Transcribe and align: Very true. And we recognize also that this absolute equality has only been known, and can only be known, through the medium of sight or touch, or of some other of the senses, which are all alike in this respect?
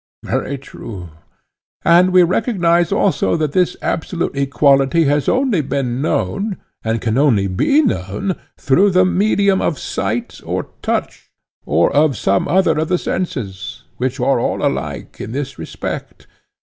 Very 0.23 0.57
true. 0.57 1.09
And 1.85 2.09
we 2.11 2.23
recognize 2.23 2.91
also 2.91 3.37
that 3.37 3.51
this 3.51 3.77
absolute 3.83 4.35
equality 4.35 5.03
has 5.03 5.29
only 5.29 5.61
been 5.61 6.01
known, 6.01 6.57
and 6.83 6.99
can 6.99 7.19
only 7.19 7.45
be 7.45 7.83
known, 7.83 8.35
through 8.57 8.89
the 8.89 9.05
medium 9.05 9.61
of 9.61 9.77
sight 9.77 10.41
or 10.43 10.69
touch, 10.81 11.29
or 11.67 11.93
of 11.93 12.17
some 12.17 12.47
other 12.47 12.79
of 12.79 12.87
the 12.87 12.97
senses, 12.97 13.83
which 13.97 14.19
are 14.19 14.39
all 14.39 14.65
alike 14.65 15.21
in 15.21 15.33
this 15.33 15.59
respect? 15.59 16.25